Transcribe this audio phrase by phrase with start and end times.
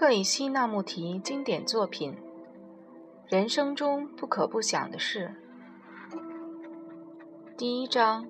[0.00, 2.16] 克里希那穆提经典作品：
[3.28, 5.34] 人生中不可不想的事。
[7.58, 8.26] 第一章：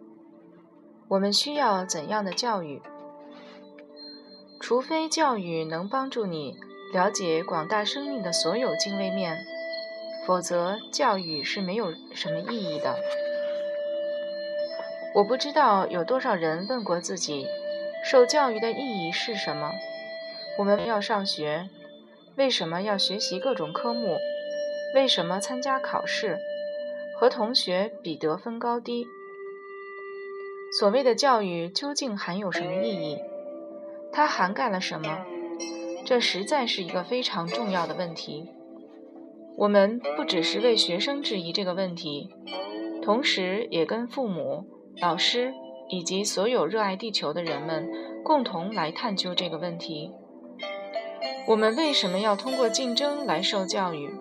[1.06, 2.82] 我们需要怎样的教育？
[4.58, 6.56] 除非教育能帮助你
[6.92, 9.38] 了解广大生命的所有精微面，
[10.26, 12.96] 否则教育是没有什么意义的。
[15.14, 17.46] 我不知道有多少人问过自己，
[18.02, 19.70] 受教育的意义是什么？
[20.60, 21.70] 我们要上学，
[22.36, 24.18] 为什么要学习各种科目？
[24.94, 26.36] 为什么参加考试？
[27.18, 29.06] 和同学比得分高低？
[30.78, 33.18] 所谓的教育究竟含有什么意义？
[34.12, 35.24] 它涵盖了什么？
[36.04, 38.50] 这实在是一个非常重要的问题。
[39.56, 42.28] 我们不只是为学生质疑这个问题，
[43.00, 44.66] 同时也跟父母。
[45.00, 45.54] 老师
[45.88, 47.88] 以及所有热爱地球的人们
[48.22, 50.12] 共同来探究这个问题：
[51.46, 54.14] 我们为什么要通过竞争来受教育？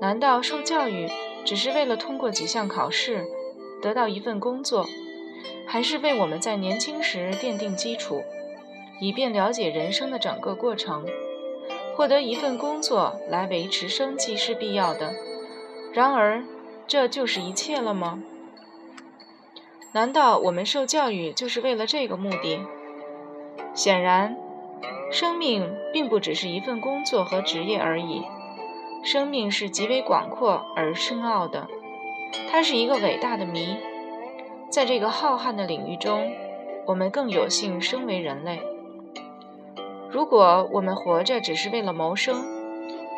[0.00, 1.08] 难道受教育
[1.44, 3.24] 只是为了通过几项考试
[3.80, 4.86] 得到一份工作，
[5.66, 8.22] 还是为我们在年轻时奠定基础，
[9.00, 11.06] 以便了解人生的整个过程？
[11.94, 15.14] 获得一份工作来维持生计是必要的，
[15.94, 16.44] 然而
[16.86, 18.22] 这就是一切了吗？
[19.92, 22.60] 难道我们受教育就是为了这个目的？
[23.72, 24.36] 显然，
[25.10, 28.22] 生命并不只是一份工作和职业而已。
[29.02, 31.68] 生命是极为广阔而深奥的，
[32.50, 33.76] 它是一个伟大的谜。
[34.70, 36.32] 在这个浩瀚的领域中，
[36.86, 38.60] 我们更有幸生为人类。
[40.10, 42.44] 如果我们活着只是为了谋生，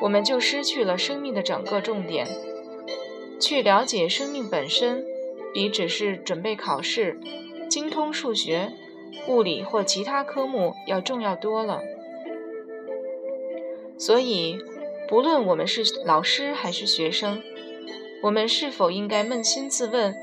[0.03, 2.27] 我们就失去了生命的整个重点，
[3.41, 5.05] 去了解生命本身。
[5.55, 7.19] 比只是准备考试、
[7.71, 8.71] 精通数学、
[9.29, 11.83] 物理或其他科目要重要多了。
[13.99, 14.59] 所以，
[15.09, 17.43] 不论我们是老师还是学生，
[18.23, 20.15] 我们是否应该扪心自问：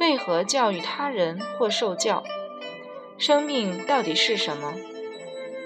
[0.00, 2.22] 为何教育他人或受教？
[3.18, 4.74] 生命到底是什么？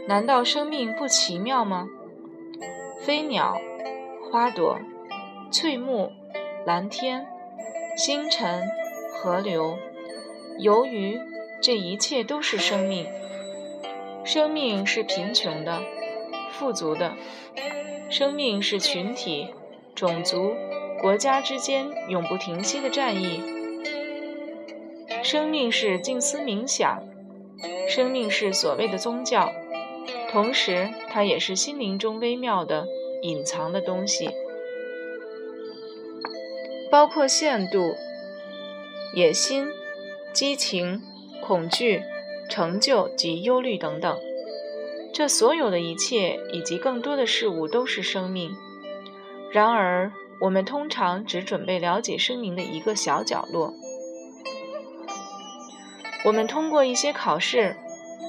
[0.09, 1.89] 难道生命不奇妙吗？
[3.00, 3.56] 飞鸟、
[4.31, 4.78] 花朵、
[5.50, 6.12] 翠木、
[6.65, 7.27] 蓝天、
[7.97, 8.62] 星辰。
[9.19, 9.78] 河流，
[10.59, 11.19] 由于
[11.61, 13.06] 这一切都是生命。
[14.25, 15.83] 生命是贫穷的，
[16.53, 17.12] 富足的；
[18.11, 19.49] 生命是群体、
[19.95, 20.55] 种族、
[21.00, 23.41] 国家之间永不停息的战役。
[25.22, 27.03] 生命是静思冥想，
[27.89, 29.53] 生命是所谓的宗教，
[30.31, 32.87] 同时它也是心灵中微妙的、
[33.22, 34.31] 隐藏的东西，
[36.91, 37.97] 包括限度。
[39.15, 39.69] 野心、
[40.34, 41.00] 激情、
[41.47, 42.03] 恐惧、
[42.51, 44.19] 成就及忧虑等等，
[45.15, 48.51] 这所有的一切以及更多的事物都是生命。
[49.53, 53.73] 然而，我们通常只准备了解生命的一个小角落。
[56.25, 57.77] 我们通过一些考试，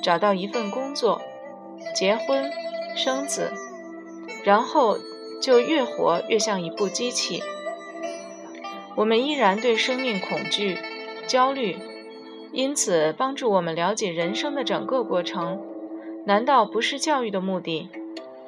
[0.03, 1.19] 找到一份工作，
[1.95, 2.51] 结婚、
[2.95, 3.51] 生子，
[4.43, 4.99] 然后
[5.41, 7.41] 就越活越像一部机器。
[8.95, 10.77] 我们依然对生命恐惧、
[11.25, 11.77] 焦虑，
[12.57, 15.61] 因此帮助我们了解人生的整个过程。
[16.25, 17.87] 难道不是教育的目的？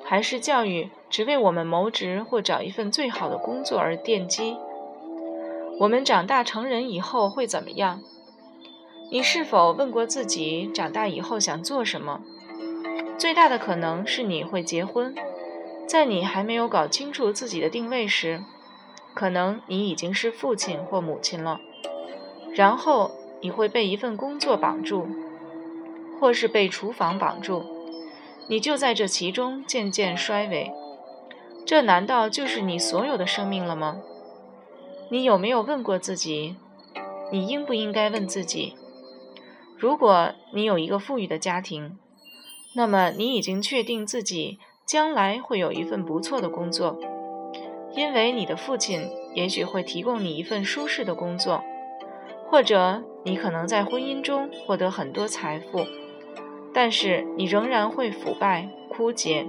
[0.03, 4.57] 还是教育只为我们谋职或找一份最好的工作而奠基？
[5.79, 8.01] 我们长大成人以后会怎么样？
[9.11, 12.21] 你是否问过自己，长大以后想做什么？
[13.15, 15.13] 最大的可能是你会结婚，
[15.85, 18.41] 在你还没有搞清楚自己的定位时。
[19.13, 21.59] 可能你已经是父亲或母亲了，
[22.55, 23.11] 然后
[23.41, 25.07] 你会被一份工作绑住，
[26.19, 27.63] 或是被厨房绑住，
[28.47, 30.71] 你就在这其中渐渐衰微。
[31.65, 34.01] 这难道就是你所有的生命了吗？
[35.09, 36.55] 你有没有问过自己？
[37.31, 38.73] 你应不应该问自己：
[39.77, 41.97] 如果你有一个富裕的家庭，
[42.73, 46.99] 那么你已经确定自己将来会有一份不错的工作。
[47.95, 51.63] 因为你的父亲也许会提供你一份舒适的工作，
[52.47, 55.85] 或者你可能在婚姻中获得很多财富，
[56.73, 59.45] 但是你仍然会腐败枯竭。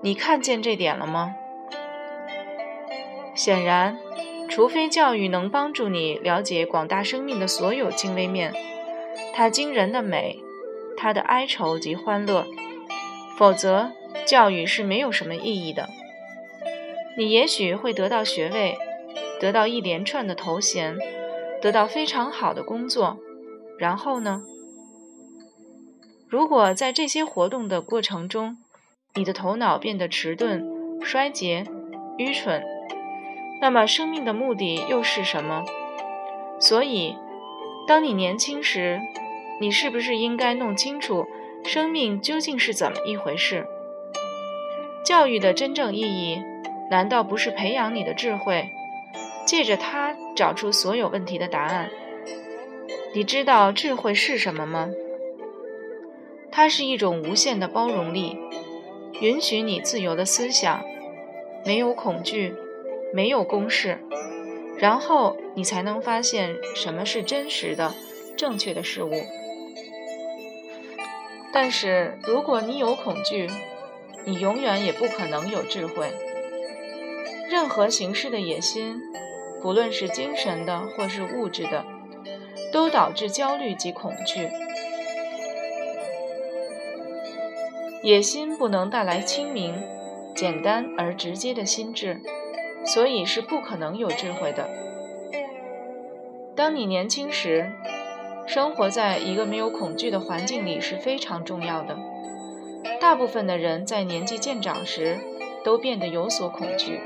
[0.00, 1.34] 你看见这点了吗？
[3.34, 3.98] 显然，
[4.48, 8.52] 除非教育能帮助你了解广大生命的所有精微面，
[9.34, 10.38] 它惊人的美，
[10.96, 12.46] 它的哀愁及欢乐，
[13.36, 13.92] 否则
[14.24, 15.88] 教育是没有什么意义的。
[17.16, 18.78] 你也许会得到学位，
[19.40, 20.96] 得到一连串的头衔，
[21.60, 23.18] 得到非常好的工作，
[23.78, 24.42] 然后呢？
[26.28, 28.58] 如果在这些活动的过程中，
[29.14, 30.66] 你的头脑变得迟钝、
[31.00, 31.64] 衰竭、
[32.18, 32.62] 愚蠢，
[33.60, 35.64] 那么生命的目的又是什么？
[36.60, 37.16] 所以，
[37.86, 39.00] 当你年轻时，
[39.60, 41.26] 你是不是应该弄清楚
[41.64, 43.66] 生命究竟是怎么一回事？
[45.04, 46.42] 教育的真正意义，
[46.90, 48.70] 难道不是培养你的智慧，
[49.48, 51.90] 借着它找出所有问题的答案？
[53.14, 54.90] 你知道智慧是什么吗？
[56.52, 58.36] 它是一种无限的包容力，
[59.22, 60.84] 允许你自由的思想，
[61.64, 62.54] 没有恐惧，
[63.14, 63.98] 没有公式，
[64.76, 67.94] 然后你才能发现什么是真实的、
[68.36, 69.14] 正确的事物。
[71.54, 73.48] 但是，如果你有恐惧，
[74.26, 76.12] 你永远也不可能有智慧。
[77.48, 79.00] 任何形式的野心，
[79.60, 81.84] 不论是精神的或是物质的，
[82.72, 84.50] 都导致焦虑及恐惧。
[88.02, 89.74] 野心不能带来清明、
[90.34, 92.20] 简单而直接的心智，
[92.84, 94.68] 所以是不可能有智慧的。
[96.54, 97.72] 当你年轻时，
[98.46, 101.98] 生活在一个没有恐惧的环境里是非常重要的。
[103.00, 105.18] 大部分的人在年纪渐长时
[105.64, 107.00] 都变得有所恐惧。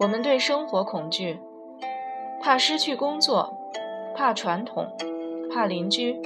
[0.00, 1.40] 我们对生活恐惧，
[2.40, 3.52] 怕失去工作，
[4.14, 4.86] 怕传统，
[5.52, 6.16] 怕邻居。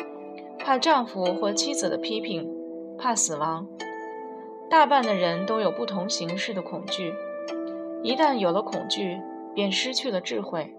[0.64, 2.48] 怕丈夫或妻子的批评，
[2.96, 3.66] 怕死亡。
[4.70, 7.14] 大半的人都有不同形式的恐惧。
[8.04, 9.20] 一旦有了恐惧，
[9.54, 10.72] 便失去了智慧。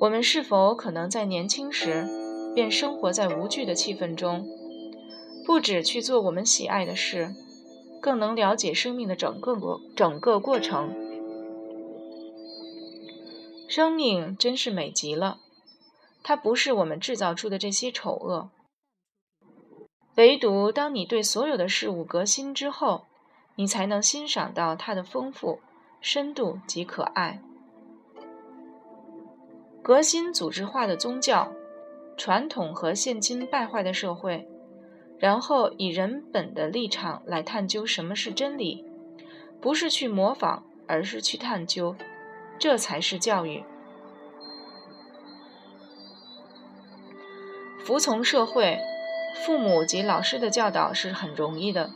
[0.00, 2.06] 我们是否可能在年轻时
[2.54, 4.46] 便生活在无惧的气氛中，
[5.44, 7.34] 不止去做我们喜爱的事，
[8.00, 10.94] 更能了解生命的整个过整个过程？
[13.70, 15.38] 生命真是美极了，
[16.24, 18.50] 它不是我们制造出的这些丑恶。
[20.16, 23.04] 唯独当你对所有的事物革新之后，
[23.54, 25.60] 你才能欣赏到它的丰富、
[26.00, 27.40] 深度及可爱。
[29.84, 31.52] 革新组织化的宗教、
[32.16, 34.48] 传统和现今败坏的社会，
[35.16, 38.84] 然后以人本的立场来探究什么是真理，
[39.60, 41.94] 不是去模仿，而是去探究，
[42.60, 43.64] 这才是教育。
[47.84, 48.78] 服从社会。
[49.42, 51.90] 父母及老师的教导是很容易的，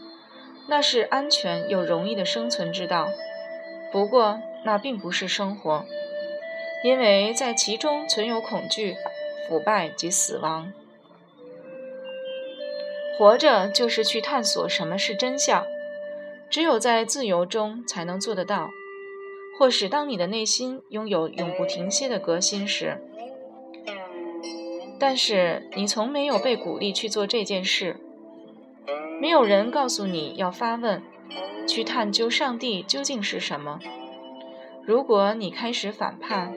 [0.66, 3.10] 那是安全又容易的生存之道。
[3.92, 5.84] 不过，那并不是生活，
[6.82, 8.96] 因为在其中存有恐惧、
[9.46, 10.72] 腐败及死亡。
[13.18, 15.66] 活着就是去探索什么是真相，
[16.48, 18.70] 只有在自由中才能做得到。
[19.58, 22.98] 或是当你的内心拥有永不停歇的革新时。
[24.98, 27.96] 但是你从没有被鼓励去做这件事，
[29.20, 31.02] 没有人告诉你要发问，
[31.66, 33.80] 去探究上帝究竟是什么。
[34.84, 36.54] 如果你开始反叛，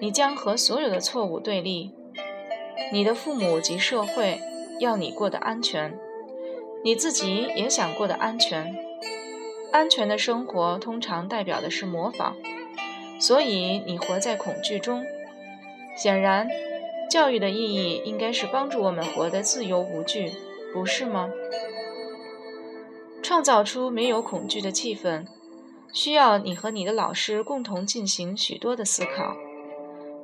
[0.00, 1.92] 你将和所有的错误对立。
[2.92, 4.38] 你的父母及社会
[4.78, 5.98] 要你过得安全，
[6.84, 8.85] 你自己也想过得安全。
[9.76, 12.32] 安全的生活通常代表的是模仿，
[13.20, 15.04] 所以你活在恐惧中。
[15.96, 16.48] 显然。
[17.08, 20.32] 教育的意义应该是帮助我们活得自由无惧，
[20.74, 21.30] 不是吗？
[23.22, 25.24] 创造出没有恐惧的气氛，
[25.92, 29.36] 需要你和你的老师共同进行许多的思考。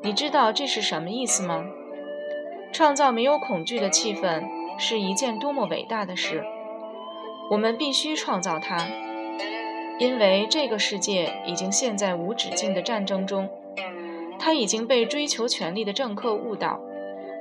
[0.02, 1.64] 你知道这是什么意思吗？
[2.72, 4.42] 创造没有恐惧的气氛
[4.76, 6.42] 是一件多么伟大的事！
[7.48, 8.88] 我们必须创造它，
[10.02, 13.48] 因为这个世界已经陷在无止境的战争中。
[14.36, 16.80] 他已经被追求权力的政客误导，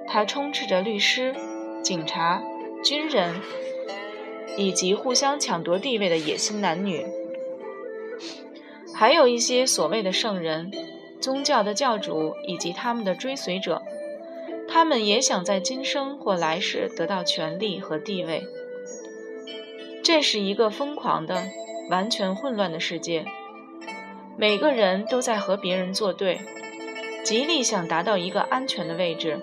[0.07, 1.33] 他充斥着律师、
[1.81, 2.43] 警察、
[2.83, 3.41] 军人，
[4.55, 7.03] 以及互相抢夺地位的野心男女，
[8.93, 10.71] 还有一些所谓的圣人、
[11.19, 13.81] 宗教的教主以及他们的追随者，
[14.69, 18.43] 他们也想在今生或来世得到权力和地位。
[20.03, 21.47] 这是一个疯狂的、
[21.91, 23.25] 完全混乱的世界，
[24.37, 26.39] 每个人都在和别人作对。
[27.25, 29.41] 极力想达到一个安全的位置，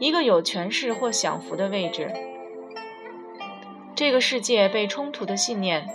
[0.00, 2.12] 一个有权势或享福的位置。
[3.94, 5.86] 这个世界被冲突的信念、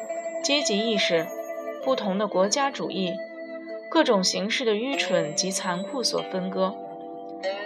[0.42, 1.28] 阶级意识、
[1.84, 3.12] 不同的国家主义、
[3.90, 6.74] 各种形式的愚蠢及残酷所分割，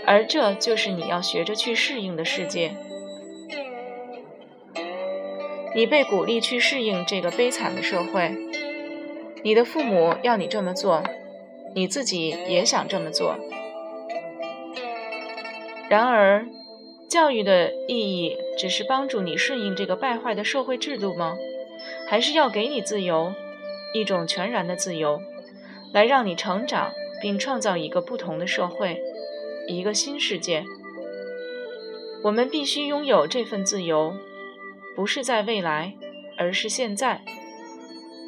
[0.08, 2.76] 而这就是你要学着去适应的世界。
[5.76, 8.34] 你被鼓励去适应这个悲惨的社会，
[9.44, 11.04] 你的父母要你这么做。
[11.74, 13.36] 你自己也想这么做，
[15.90, 16.48] 然而，
[17.10, 21.36] 教育的意义只是帮助你顺应这个败坏的社会制度吗？
[22.08, 23.34] 还是要给你自由，
[23.94, 25.20] 一种全然的自由，
[25.92, 29.02] 来让你成长，并创造一个不同的社会，
[29.68, 30.64] 一个新世界？
[32.24, 34.16] 我们必须拥有这份自由，
[34.96, 35.94] 不是在未来，
[36.38, 37.22] 而是现在，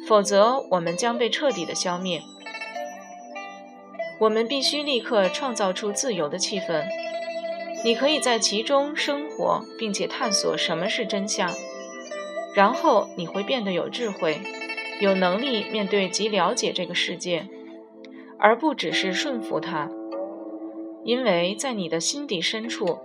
[0.06, 2.20] 否则我们将被彻底的消灭。
[4.20, 6.84] 我们必须立刻创造出自由的气氛。
[7.84, 11.50] 你可以在其中生活，并且探索什么是真相，
[12.54, 14.40] 然后你会变得有智慧，
[15.00, 17.46] 有能力面对及了解这个世界，
[18.38, 19.88] 而不只是顺服它。
[21.04, 22.98] 因为在你的心底深处，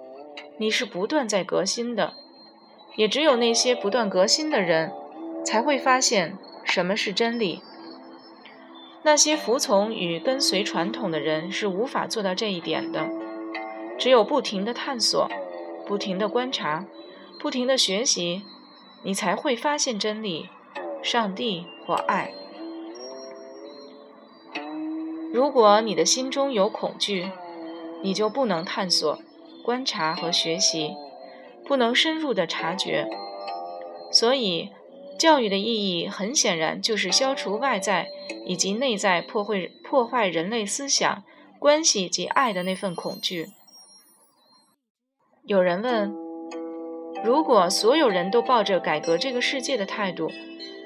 [0.57, 2.15] 你是不断在革新的。
[2.95, 4.91] 也只有那些不断革新的人，
[5.45, 7.61] 才会发现什么是真理。
[9.01, 13.09] 那些服从与跟随传统的人是无法做到这一点的。
[13.97, 15.29] 只有不停的探索，
[15.85, 16.85] 不停的观察，
[17.39, 18.43] 不停的学习，
[19.03, 20.49] 你才会发现真理、
[21.01, 22.33] 上帝或爱。
[25.33, 27.31] 如果你的心中有恐惧，
[28.01, 29.19] 你就不能探索、
[29.63, 30.95] 观察和学习，
[31.65, 33.07] 不能深入的察觉。
[34.11, 34.69] 所以，
[35.17, 38.07] 教育的意义很显然就是消除外在
[38.45, 41.23] 以及内在破坏破坏人类思想、
[41.59, 43.47] 关系及爱的那份恐惧。
[45.45, 46.13] 有人问：
[47.23, 50.29] 如果所有人都抱着改革这个世界的态度，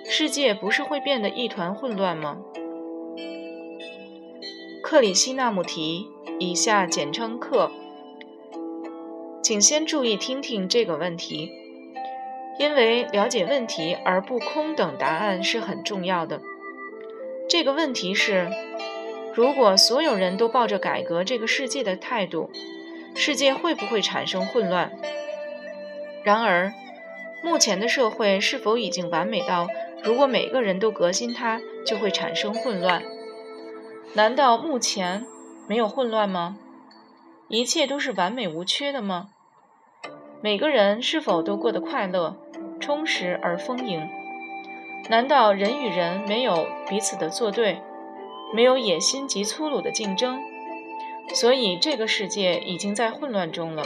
[0.05, 2.37] 世界不是会变得一团混乱吗？
[4.83, 6.07] 克里希那穆提
[6.39, 7.69] （以下简称克），
[9.47, 11.53] 请先注意听听这个问题，
[12.59, 16.41] 因为了解问题而不空等答案是很重要的。
[17.47, 18.49] 这个问题是：
[19.33, 22.51] 如果所有人都抱着改革这个世界的态度，
[23.15, 24.91] 世界会不会产生混乱？
[26.25, 26.73] 然而，
[27.41, 29.67] 目前的社会是否已经完美到，
[30.03, 33.01] 如果每个人都革新它，就会产生混乱？
[34.13, 35.25] 难道目前
[35.69, 36.57] 没有混乱吗？
[37.47, 39.29] 一切都是完美无缺的吗？
[40.39, 42.35] 每个人是否都过得快乐、
[42.79, 44.07] 充实而丰盈？
[45.09, 47.81] 难道人与人没有彼此的作对，
[48.53, 50.39] 没有野心及粗鲁的竞争？
[51.33, 53.83] 所以，这个世界已经在混乱中了，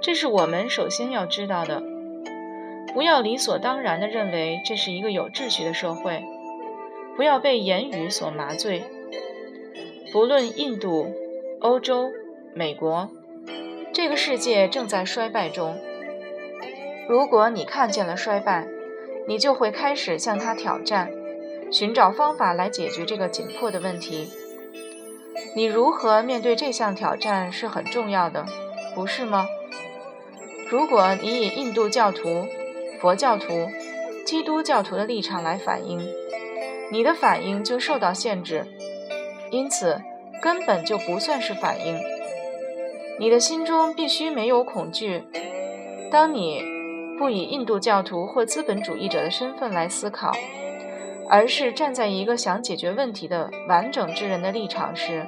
[0.00, 1.82] 这是我们首先要知道的。
[2.92, 6.22] 不要理所当然地认为这是一个有秩序的社会，
[7.16, 8.84] 不要被言语所麻醉。
[10.12, 11.14] 不论印度、
[11.60, 12.10] 欧洲、
[12.54, 13.08] 美国，
[13.94, 15.78] 这个世界正在衰败中。
[17.08, 18.66] 如果你看见了衰败，
[19.28, 21.10] 你就会开始向它挑战，
[21.70, 24.30] 寻找方法来解决这个紧迫的问题。
[25.54, 28.46] 你如何面对这项挑战是很重要的，
[28.94, 29.46] 不是吗？
[30.70, 32.46] 如果你以印度教徒、
[32.98, 33.68] 佛教徒、
[34.24, 36.00] 基督教徒的立场来反应，
[36.90, 38.64] 你的反应就受到限制，
[39.50, 40.00] 因此
[40.40, 42.11] 根本就不算是反应。
[43.22, 45.22] 你的心中必须没有恐惧。
[46.10, 46.60] 当你
[47.16, 50.32] 不以印度教徒或资本主义者的身份来思考。
[51.30, 55.26] 而是站在一个想解决问题的完整之人的立场时，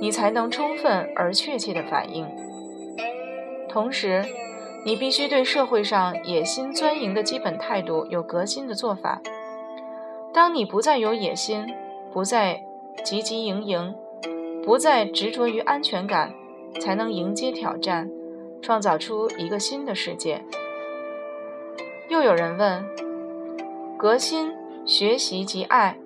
[0.00, 2.26] 你才能充分而确切的反应。
[3.68, 4.24] 同时，
[4.84, 9.20] 你必须对社会上野心钻营的基本态度有革新的做法。
[10.32, 11.66] 当你不再有野心，
[12.10, 12.64] 不再
[13.04, 13.94] 汲汲营营，
[14.64, 16.32] 不再执着于安全感，
[16.80, 18.10] 才能迎接挑战，
[18.60, 20.44] 创造出一个新的世界。
[22.08, 22.84] 又有人问：
[23.98, 24.52] 革新？
[24.84, 25.96] 学习及爱，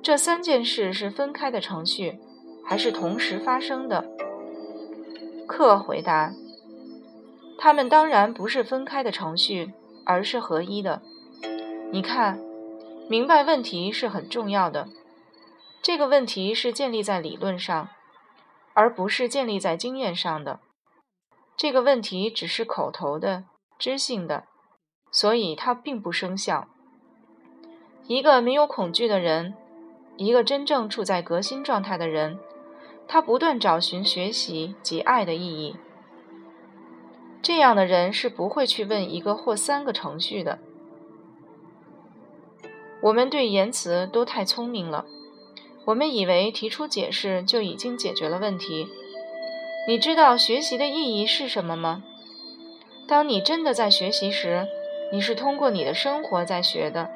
[0.00, 2.20] 这三件事是分开的程序，
[2.64, 4.08] 还是同时发生的？
[5.48, 6.32] 克回答：
[7.58, 9.72] 他们当然不是分开的程序，
[10.04, 11.02] 而是合一的。
[11.90, 12.38] 你看，
[13.08, 14.86] 明白问题是很重要的。
[15.82, 17.88] 这个问题是建立在理论上，
[18.74, 20.60] 而不是建立在经验上的。
[21.56, 23.44] 这个问题只是口头的、
[23.78, 24.44] 知性的，
[25.10, 26.68] 所以它并不生效。
[28.06, 29.54] 一个没有恐惧的人，
[30.16, 32.38] 一个真正处在革新状态的人，
[33.06, 35.76] 他不断找寻学习及爱的意义。
[37.42, 40.58] 这样的人是不会去问一个或三个程序的。
[43.02, 45.06] 我们对言辞都太聪明了，
[45.86, 48.88] 我们以为提出解释就已经解决了问题。
[49.88, 52.04] 你知道学习的意义是什么吗？
[53.08, 54.68] 当你真的在学习时，
[55.10, 57.10] 你是通过你的生活在学的。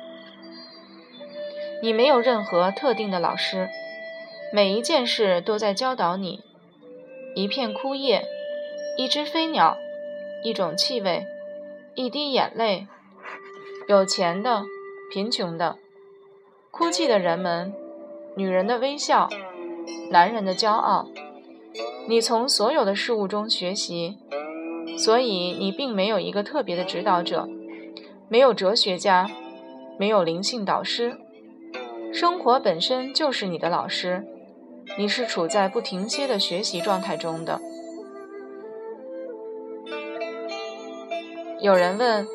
[1.83, 3.69] 你没有任何特定的老师，
[4.53, 6.41] 每一件事都在教导你。
[7.37, 8.25] 一片枯叶，
[8.97, 9.77] 一只飞鸟，
[10.43, 11.27] 一种气味，
[11.95, 12.87] 一滴眼泪，
[13.87, 14.65] 有钱的，
[15.13, 15.77] 贫穷的，
[16.71, 17.75] 哭泣的人们，
[18.37, 19.29] 女人的微笑，
[20.11, 21.09] 男人的骄傲。
[22.09, 24.19] 你从所有的事物中学习，
[24.99, 27.49] 所以你并没有一个特别的指导者，
[28.29, 29.31] 没有哲学家，
[29.99, 31.17] 没有灵性导师。
[32.13, 34.27] 生活本身就是你的老师，
[34.99, 37.61] 你是处在不停歇的学习状态中的。
[41.61, 42.27] 有人问：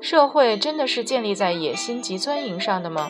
[0.00, 3.08] 社会真的是建立在野心及钻营上的吗？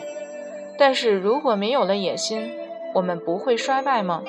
[0.79, 2.49] 但是如果没有了野心，
[2.95, 4.23] 我们不会衰败吗？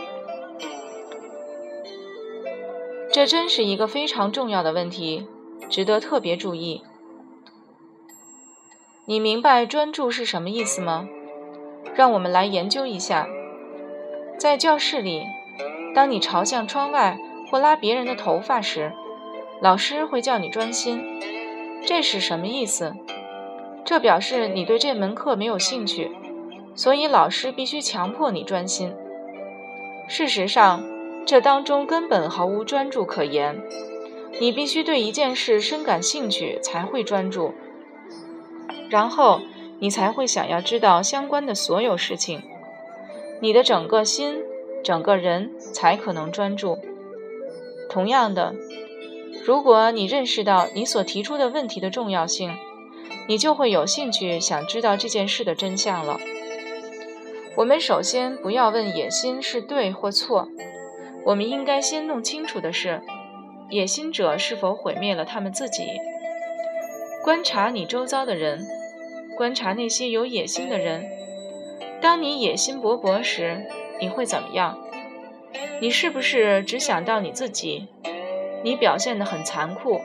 [3.13, 5.29] 这真是一个非常重要的问题，
[5.69, 6.83] 值得特别注意。
[9.07, 11.09] 你明白专注是什么意思吗？
[11.95, 13.29] 让我们来研究一下。
[14.37, 15.25] 在教室里，
[15.95, 18.93] 当你朝向窗外或拉别人的头发时，
[19.61, 21.21] 老师会叫你专心，
[21.87, 22.95] 这是什么意思？
[23.85, 26.13] 这表示你对这门课没有兴趣，
[26.81, 28.95] 所以老师必须强迫你专心。
[30.09, 30.83] 事实上，
[31.27, 33.61] 这当中根本毫无专注可言。
[34.41, 37.53] 你必须对一件事深感兴趣才会专注，
[38.89, 39.43] 然后
[39.79, 42.43] 你才会想要知道相关的所有事情。
[43.43, 44.41] 你的整个心、
[44.83, 46.79] 整个人才可能专注。
[47.91, 48.55] 同样的。
[49.45, 52.55] 如果你认识到你所提出的问题的重要性，
[53.29, 56.19] 你就会有兴趣想知道这件事的真相了。
[57.57, 60.49] 我们首先不要问野心是对或错，
[61.25, 63.03] 我们应该先弄清楚的是，
[63.69, 65.89] 野心者是否毁灭了他们自己。
[67.25, 68.65] 观察你周遭的人，
[69.37, 71.09] 观察那些有野心的人。
[72.01, 73.67] 当你野心勃勃时，
[74.01, 74.79] 你会怎么样？
[75.81, 77.89] 你是不是只想到你自己？
[78.63, 80.01] 你表现得很残酷，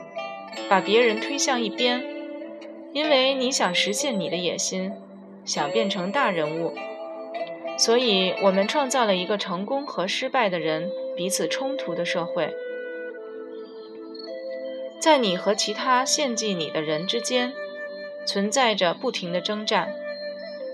[0.68, 2.04] 把别人推向一边，
[2.92, 4.92] 因为你想实现你的野心，
[5.44, 6.74] 想变成大人物。
[7.78, 12.54] 所以，我们创造了一个成功和失败的人彼此冲突的社会。
[14.98, 17.52] 在你和其他献祭你的人之间，
[18.26, 19.94] 存在着不停的征战。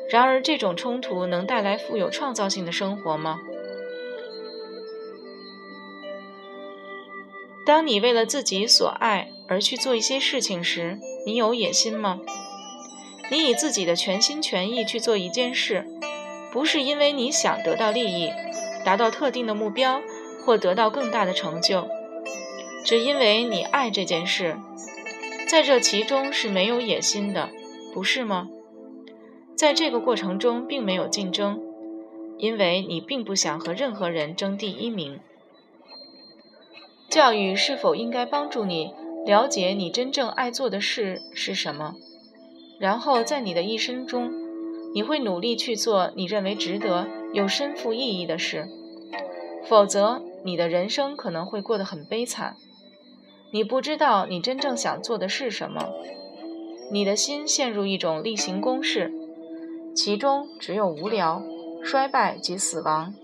[0.08, 3.40] 然而，这种冲突能带来富有创造性的生活吗？
[7.64, 12.20] 当你为了自己所爱而去做一些事情时，你有野心吗？
[13.30, 15.86] 你以自己的全心全意去做一件事，
[16.52, 18.30] 不是因为你想得到利益、
[18.84, 20.02] 达到特定的目标
[20.44, 21.88] 或得到更大的成就，
[22.84, 24.58] 只因为你爱这件事，
[25.48, 27.48] 在这其中是没有野心的，
[27.94, 28.48] 不是吗？
[29.56, 31.60] 在这个过程中并没有竞争，
[32.36, 35.20] 因为你并不想和任何人争第一名。
[37.08, 38.92] 教育是否应该帮助你
[39.24, 41.94] 了解你真正爱做的事是什么？
[42.80, 44.32] 然后在你的一生中，
[44.94, 48.68] 你会努力去做你认为值得、有深富意义的事。
[49.64, 52.56] 否则，你的人生可能会过得很悲惨。
[53.52, 55.90] 你不知道你真正想做的是什么，
[56.90, 59.12] 你的心陷入一种例行公事，
[59.94, 61.42] 其中只有无聊、
[61.82, 63.14] 衰败及死亡。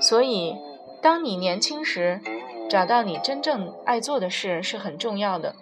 [0.00, 0.56] 所以，
[1.00, 2.20] 当你年轻时，
[2.68, 5.54] 找到你真正爱做的事是很重要的，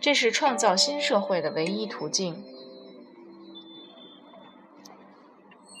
[0.00, 2.44] 这是创造新社会的唯一途径。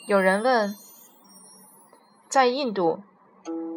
[0.06, 0.72] 有人问，
[2.28, 3.00] 在印度，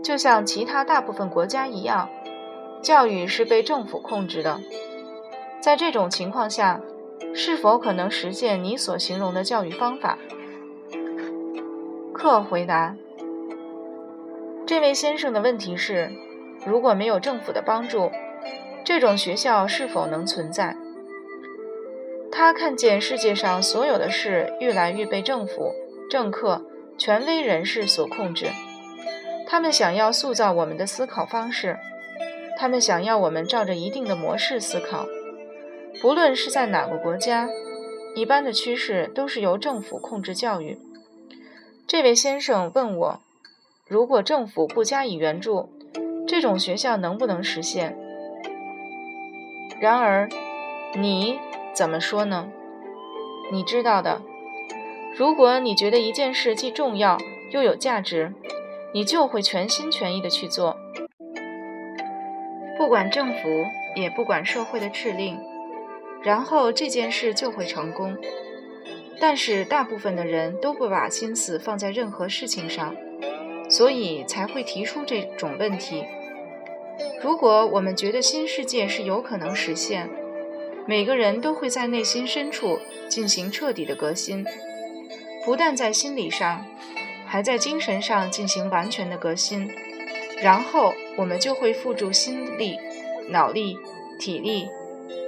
[0.04, 2.08] 就像其他大部分国家一样，
[2.84, 4.62] 教育是被政府控制的。
[5.60, 6.82] 在这种情况下，
[7.34, 10.20] 是否可能实现你所形容的教育方法？
[12.14, 12.96] 克回答：
[14.68, 16.12] 这位先生的问题是。
[16.66, 18.12] 如果没有政府的帮助，
[18.84, 20.76] 这种学校是否能存在？
[22.30, 25.74] 他看见世界上所有的事越来越被政府、
[26.10, 26.66] 政客、
[26.98, 28.48] 权威人士所控制。
[29.48, 31.78] 他们想要塑造我们的思考方式，
[32.58, 35.06] 他们想要我们照着一定的模式思考。
[36.02, 37.50] 不论是在哪个国家，
[38.16, 40.80] 一般的趋势都是由政府控制教育。
[41.88, 43.20] 这位先生问我：
[43.88, 45.70] 如果政府不加以援助？
[46.28, 47.98] 这种学校能不能实现？
[49.82, 50.30] 然而，
[50.96, 51.40] 你
[51.74, 52.52] 怎么说呢？
[53.52, 54.22] 你知道的，
[55.20, 57.18] 如果你觉得一件事既重要
[57.52, 58.34] 又有价值，
[58.94, 60.78] 你就会全心全意的去做，
[62.78, 63.66] 不管政府，
[63.98, 65.38] 也不管社会的敕令，
[66.24, 68.16] 然后这件事就会成功。
[69.20, 72.96] 但是，大部分的人都不把心思放在任何事情上，
[73.70, 76.06] 所以才会提出这种问题。
[77.22, 80.10] 如果我们觉得新世界是有可能实现，
[80.88, 82.80] 每个人都会在内心深处
[83.10, 84.46] 进行彻底的革新，
[85.46, 86.66] 不但在心理上，
[87.26, 89.70] 还在精神上进行完全的革新。
[90.42, 92.80] 然后我们就会付诸心力、
[93.30, 93.78] 脑力、
[94.18, 94.70] 体力，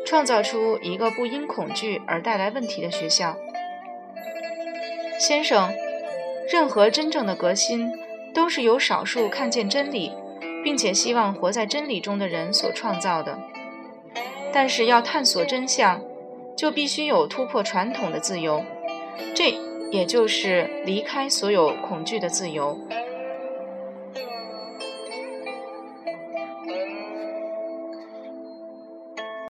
[0.06, 3.36] 创造出一个不因恐惧而带来问题的学校。
[5.20, 5.74] 先生，
[6.50, 7.92] 任何真正的革新，
[8.34, 10.14] 都是由少数看见真理，
[10.64, 13.38] 并且希望活在真理中的人所创造的。
[14.54, 16.02] 但是要探索真相，
[16.58, 18.64] 就必须有突破传统的自由，
[19.36, 19.54] 这
[19.90, 22.80] 也就是离开所有恐惧的自由。